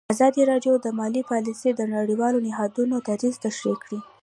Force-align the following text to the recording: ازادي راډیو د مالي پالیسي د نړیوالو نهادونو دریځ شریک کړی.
ازادي 0.13 0.41
راډیو 0.51 0.73
د 0.81 0.87
مالي 0.99 1.21
پالیسي 1.31 1.69
د 1.75 1.81
نړیوالو 1.95 2.43
نهادونو 2.47 2.95
دریځ 3.07 3.35
شریک 3.57 3.79
کړی. 3.85 3.99